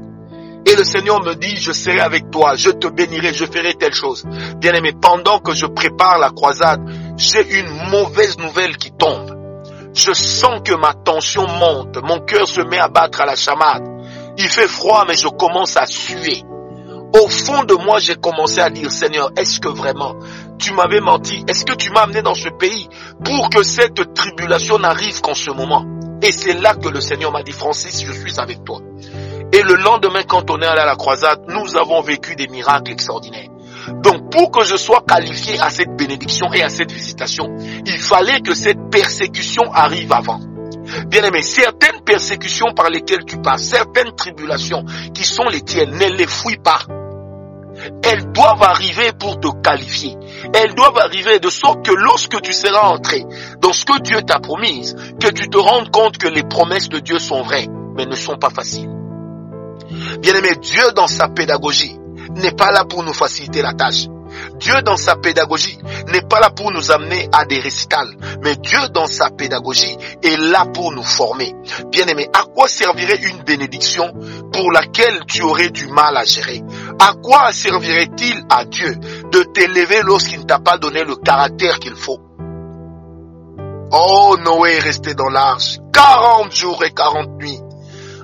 Et 0.66 0.76
le 0.76 0.84
Seigneur 0.84 1.24
me 1.24 1.34
dit, 1.34 1.58
je 1.58 1.72
serai 1.72 2.00
avec 2.00 2.30
toi, 2.30 2.56
je 2.56 2.70
te 2.70 2.88
bénirai, 2.88 3.34
je 3.34 3.46
ferai 3.46 3.74
telle 3.74 3.94
chose. 3.94 4.26
Bien 4.58 4.74
aimé, 4.74 4.94
pendant 5.00 5.40
que 5.40 5.54
je 5.54 5.66
prépare 5.66 6.20
la 6.20 6.30
croisade, 6.30 6.82
j'ai 7.18 7.60
une 7.60 7.90
mauvaise 7.90 8.38
nouvelle 8.38 8.78
qui 8.78 8.92
tombe. 8.92 9.31
Je 9.94 10.14
sens 10.14 10.62
que 10.64 10.74
ma 10.74 10.94
tension 10.94 11.48
monte, 11.48 11.98
mon 12.02 12.20
cœur 12.20 12.48
se 12.48 12.62
met 12.62 12.80
à 12.80 12.88
battre 12.88 13.22
à 13.22 13.26
la 13.26 13.36
chamade. 13.36 13.84
Il 14.38 14.48
fait 14.48 14.68
froid, 14.68 15.04
mais 15.08 15.16
je 15.16 15.28
commence 15.28 15.76
à 15.76 15.86
suer. 15.86 16.44
Au 17.14 17.28
fond 17.28 17.64
de 17.64 17.74
moi, 17.74 18.00
j'ai 18.00 18.16
commencé 18.16 18.62
à 18.62 18.70
dire, 18.70 18.90
Seigneur, 18.90 19.32
est-ce 19.36 19.60
que 19.60 19.68
vraiment 19.68 20.16
tu 20.58 20.74
m'avais 20.74 21.02
menti? 21.02 21.44
Est-ce 21.48 21.66
que 21.66 21.74
tu 21.74 21.92
m'as 21.92 22.04
amené 22.04 22.22
dans 22.22 22.36
ce 22.36 22.48
pays 22.48 22.88
pour 23.24 23.50
que 23.50 23.64
cette 23.64 24.14
tribulation 24.14 24.80
n'arrive 24.80 25.20
qu'en 25.20 25.34
ce 25.34 25.52
moment? 25.52 25.86
Et 26.22 26.32
c'est 26.32 26.54
là 26.54 26.74
que 26.76 26.88
le 26.88 27.02
Seigneur 27.02 27.34
m'a 27.34 27.44
dit, 27.44 27.52
Francis, 27.52 28.06
je 28.06 28.14
suis 28.14 28.40
avec 28.40 28.64
toi. 28.64 28.80
Et 29.52 29.62
le 29.62 29.76
lendemain, 29.76 30.24
quand 30.24 30.50
on 30.50 30.62
est 30.62 30.66
allé 30.66 30.80
à 30.80 30.86
la 30.86 30.96
croisade, 30.96 31.42
nous 31.50 31.76
avons 31.76 32.02
vécu 32.02 32.38
des 32.38 32.48
miracles 32.48 32.92
extraordinaires. 32.92 33.51
Donc 34.04 34.30
pour 34.32 34.52
que 34.52 34.64
je 34.64 34.76
sois 34.76 35.04
qualifié 35.08 35.60
à 35.60 35.70
cette 35.70 35.96
bénédiction 35.96 36.52
et 36.54 36.62
à 36.62 36.70
cette 36.70 36.92
visitation, 36.92 37.56
il 37.86 38.00
fallait 38.00 38.42
que 38.42 38.54
cette 38.54 38.90
persécution 38.92 39.72
arrive 39.74 40.12
avant. 40.12 40.40
Bien 41.08 41.24
aimé, 41.24 41.42
certaines 41.42 42.02
persécutions 42.02 42.74
par 42.76 42.90
lesquelles 42.90 43.26
tu 43.26 43.38
passes, 43.38 43.64
certaines 43.64 44.14
tribulations 44.16 44.84
qui 45.14 45.24
sont 45.24 45.46
les 45.46 45.62
tiennes, 45.62 45.92
ne 45.92 46.18
les 46.18 46.28
fouille 46.28 46.58
pas. 46.58 46.80
Elles 48.04 48.32
doivent 48.32 48.64
arriver 48.64 49.12
pour 49.18 49.40
te 49.40 49.48
qualifier. 49.62 50.16
Elles 50.54 50.76
doivent 50.76 50.98
arriver 50.98 51.40
de 51.40 51.50
sorte 51.50 51.86
que 51.86 51.94
lorsque 51.94 52.40
tu 52.42 52.54
seras 52.54 52.90
entré 52.90 53.24
dans 53.60 53.74
ce 53.74 53.86
que 53.86 54.02
Dieu 54.02 54.22
t'a 54.22 54.40
promis, 54.40 54.94
que 55.20 55.30
tu 55.32 55.50
te 55.50 55.58
rendes 55.58 55.90
compte 55.90 56.18
que 56.18 56.28
les 56.28 56.44
promesses 56.44 56.90
de 56.90 57.00
Dieu 57.00 57.20
sont 57.20 57.42
vraies, 57.42 57.68
mais 57.96 58.06
ne 58.06 58.16
sont 58.16 58.38
pas 58.38 58.50
faciles. 58.50 58.90
Bien-aimé, 60.20 60.56
Dieu 60.62 60.84
dans 60.96 61.08
sa 61.08 61.28
pédagogie 61.30 62.01
n'est 62.36 62.52
pas 62.52 62.72
là 62.72 62.86
pour 62.86 63.04
nous 63.04 63.14
faciliter 63.14 63.62
la 63.62 63.74
tâche. 63.74 64.08
Dieu 64.60 64.82
dans 64.84 64.98
sa 64.98 65.16
pédagogie 65.16 65.78
n'est 66.08 66.22
pas 66.22 66.40
là 66.40 66.50
pour 66.50 66.72
nous 66.72 66.92
amener 66.92 67.28
à 67.32 67.46
des 67.46 67.60
récitals, 67.60 68.16
mais 68.42 68.56
Dieu 68.56 68.80
dans 68.94 69.08
sa 69.08 69.30
pédagogie 69.30 69.98
est 70.24 70.38
là 70.38 70.66
pour 70.74 70.92
nous 70.92 71.04
former. 71.04 71.54
Bien-aimé, 71.92 72.30
à 72.34 72.44
quoi 72.44 72.68
servirait 72.68 73.22
une 73.22 73.44
bénédiction 73.44 74.14
pour 74.54 74.72
laquelle 74.72 75.26
tu 75.28 75.42
aurais 75.42 75.70
du 75.70 75.88
mal 75.88 76.16
à 76.16 76.24
gérer? 76.24 76.64
À 77.00 77.14
quoi 77.22 77.52
servirait-il 77.52 78.44
à 78.50 78.66
Dieu 78.66 78.96
de 79.32 79.44
t'élever 79.54 80.02
lorsqu'il 80.04 80.40
ne 80.40 80.46
t'a 80.46 80.60
pas 80.60 80.78
donné 80.78 81.04
le 81.04 81.16
caractère 81.16 81.80
qu'il 81.80 81.96
faut? 81.96 82.20
Oh, 83.94 84.38
Noé 84.44 84.78
est 84.78 84.80
resté 84.80 85.14
dans 85.14 85.30
l'arche. 85.30 85.78
40 85.92 86.56
jours 86.56 86.84
et 86.86 86.92
40 86.92 87.38
nuits 87.38 87.61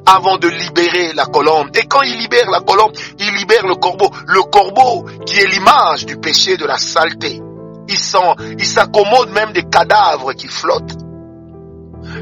avant 0.07 0.37
de 0.37 0.47
libérer 0.47 1.13
la 1.13 1.25
colombe. 1.25 1.69
Et 1.75 1.85
quand 1.85 2.01
il 2.01 2.17
libère 2.17 2.49
la 2.49 2.61
colombe, 2.61 2.93
il 3.19 3.35
libère 3.35 3.67
le 3.67 3.75
corbeau. 3.75 4.09
Le 4.25 4.41
corbeau 4.43 5.05
qui 5.25 5.39
est 5.39 5.47
l'image 5.47 6.05
du 6.05 6.17
péché, 6.17 6.57
de 6.57 6.65
la 6.65 6.77
saleté. 6.77 7.41
Il 7.89 8.65
s'accommode 8.65 9.29
même 9.31 9.53
des 9.53 9.63
cadavres 9.63 10.33
qui 10.33 10.47
flottent. 10.47 10.97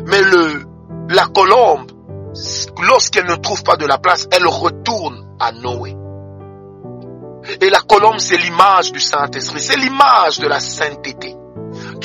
Mais 0.07 0.21
le, 0.21 0.63
la 1.09 1.27
colombe, 1.27 1.91
lorsqu'elle 2.81 3.25
ne 3.25 3.35
trouve 3.35 3.63
pas 3.63 3.77
de 3.77 3.85
la 3.85 3.97
place, 3.97 4.27
elle 4.31 4.47
retourne 4.47 5.25
à 5.39 5.51
Noé. 5.51 5.95
Et 7.61 7.69
la 7.69 7.79
colombe, 7.81 8.17
c'est 8.17 8.37
l'image 8.37 8.91
du 8.91 8.99
Saint-Esprit, 8.99 9.59
c'est 9.59 9.77
l'image 9.77 10.39
de 10.39 10.47
la 10.47 10.59
sainteté. 10.59 11.35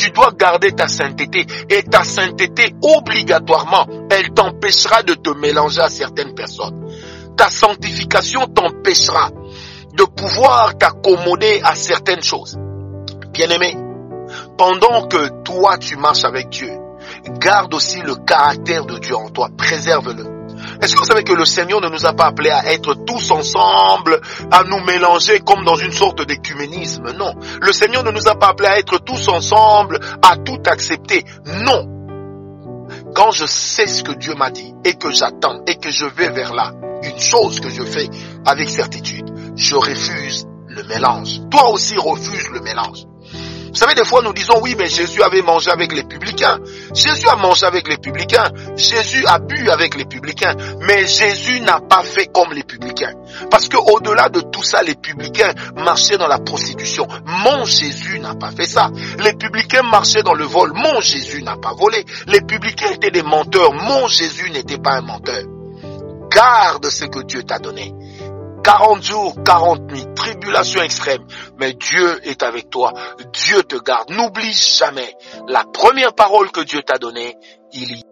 Tu 0.00 0.11
dois 0.12 0.33
garder 0.35 0.73
ta 0.73 0.88
sainteté. 0.88 1.47
Et 1.69 1.83
ta 1.83 2.04
sainteté, 2.04 2.75
obligatoirement, 2.80 3.87
elle 4.11 4.30
t'empêchera 4.30 5.02
de 5.02 5.12
te 5.12 5.28
mélanger 5.28 5.83
à 5.83 5.90
certaines 5.90 6.35
personnes. 6.35 6.90
Ta 7.37 7.50
sanctification 7.50 8.47
t'empêchera 8.47 9.30
de 9.92 10.04
pouvoir 10.04 10.78
t'accommoder 10.78 11.61
à 11.62 11.75
certaines 11.75 12.23
choses. 12.23 12.59
Bien-aimé, 13.35 13.76
pendant 14.57 15.07
que 15.07 15.42
toi 15.45 15.76
tu 15.76 15.97
marches 15.97 16.25
avec 16.25 16.49
Dieu, 16.49 16.73
garde 17.38 17.75
aussi 17.75 18.00
le 18.00 18.14
caractère 18.14 18.87
de 18.87 18.97
Dieu 19.00 19.14
en 19.14 19.28
toi, 19.28 19.50
préserve-le. 19.54 20.39
Est-ce 20.82 20.94
que 20.94 21.00
vous 21.00 21.06
savez 21.06 21.25
que 21.25 21.32
le 21.32 21.44
Seigneur 21.44 21.80
ne 21.80 21.88
nous 21.88 22.06
a 22.06 22.12
pas 22.12 22.26
appelés 22.26 22.50
à 22.50 22.72
être 22.72 22.94
tous 22.94 23.30
ensemble, 23.30 24.20
à 24.50 24.64
nous 24.64 24.80
mélanger 24.84 25.40
comme 25.40 25.64
dans 25.64 25.76
une 25.76 25.92
sorte 25.92 26.26
d'écuménisme? 26.26 27.12
Non. 27.12 27.34
Le 27.60 27.72
Seigneur 27.72 28.02
ne 28.02 28.10
nous 28.10 28.28
a 28.28 28.34
pas 28.34 28.49
appelés 28.49 28.68
à 28.68 28.78
être 28.78 28.99
tous 28.99 29.28
ensemble, 29.28 30.00
à 30.22 30.37
tout 30.37 30.60
accepter. 30.66 31.25
Non. 31.44 31.87
Quand 33.14 33.30
je 33.30 33.44
sais 33.44 33.87
ce 33.87 34.02
que 34.02 34.12
Dieu 34.12 34.34
m'a 34.34 34.50
dit 34.50 34.72
et 34.84 34.94
que 34.94 35.10
j'attends 35.10 35.60
et 35.66 35.76
que 35.76 35.90
je 35.90 36.06
vais 36.06 36.30
vers 36.30 36.54
là, 36.54 36.72
une 37.02 37.18
chose 37.18 37.60
que 37.60 37.68
je 37.68 37.82
fais 37.82 38.08
avec 38.46 38.68
certitude, 38.70 39.30
je 39.56 39.76
refuse 39.76 40.46
le 40.66 40.82
mélange. 40.84 41.40
Toi 41.50 41.70
aussi 41.70 41.96
refuse 41.99 42.49
le 42.50 42.60
mélange. 42.60 43.10
Vous 43.71 43.77
savez, 43.77 43.95
des 43.95 44.05
fois 44.05 44.23
nous 44.23 44.33
disons 44.33 44.61
oui, 44.61 44.75
mais 44.77 44.89
Jésus 44.89 45.23
avait 45.23 45.43
mangé 45.43 45.71
avec 45.71 45.93
les 45.93 46.03
publicains. 46.03 46.59
Jésus 46.95 47.29
a 47.29 47.37
mangé 47.37 47.67
avec 47.67 47.89
les 47.89 47.99
publicains. 47.99 48.50
Jésus 48.77 49.25
a 49.27 49.39
bu 49.39 49.71
avec 49.71 49.97
les 49.97 50.05
publicains. 50.05 50.55
Mais 50.81 51.07
Jésus 51.07 51.61
n'a 51.61 51.81
pas 51.81 52.03
fait 52.03 52.27
comme 52.27 52.53
les 52.53 52.65
publicains. 52.65 53.12
Parce 53.50 53.69
que 53.69 53.77
au-delà 53.77 54.29
de 54.29 54.41
tout 54.41 54.62
ça, 54.62 54.83
les 54.83 54.95
publicains 54.95 55.53
marchaient 55.77 56.19
dans 56.19 56.27
la 56.27 56.39
prostitution. 56.39 57.07
Mon 57.25 57.65
Jésus 57.65 58.19
n'a 58.19 58.35
pas 58.35 58.50
fait 58.50 58.67
ça. 58.67 58.91
Les 59.19 59.35
publicains 59.35 59.83
marchaient 59.83 60.23
dans 60.23 60.35
le 60.35 60.45
vol. 60.45 60.73
Mon 60.75 61.00
Jésus 61.00 61.43
n'a 61.43 61.57
pas 61.57 61.73
volé. 61.73 62.05
Les 62.27 62.41
publicains 62.41 62.91
étaient 62.91 63.11
des 63.11 63.23
menteurs. 63.23 63.73
Mon 63.73 64.09
Jésus 64.09 64.50
n'était 64.50 64.79
pas 64.79 64.95
un 64.95 65.03
menteur. 65.03 65.45
Garde 66.31 66.89
ce 66.91 67.07
que 67.07 67.23
Dieu 67.23 67.43
t'a 67.43 67.59
donné. 67.59 67.93
40 68.62 69.02
jours, 69.02 69.35
40 69.45 69.81
nuits, 69.90 70.07
tribulation 70.14 70.83
extrême, 70.83 71.25
mais 71.59 71.73
Dieu 71.75 72.21
est 72.26 72.43
avec 72.43 72.71
toi, 72.71 72.93
Dieu 73.33 73.62
te 73.62 73.76
garde. 73.76 74.11
N'oublie 74.11 74.52
jamais. 74.52 75.14
La 75.49 75.64
première 75.64 76.14
parole 76.14 76.50
que 76.50 76.61
Dieu 76.61 76.83
t'a 76.83 76.99
donnée, 76.99 77.37
il 77.73 77.93
y 77.93 78.05